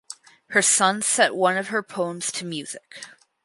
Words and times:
Her 0.47 0.63
son 0.63 1.03
set 1.03 1.35
one 1.35 1.57
of 1.57 1.67
her 1.67 1.83
poems 1.83 2.31
to 2.31 2.43
music. 2.43 3.03